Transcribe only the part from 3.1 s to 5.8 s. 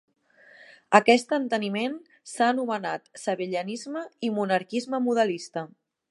Sabellianisme i monarquisme modalista.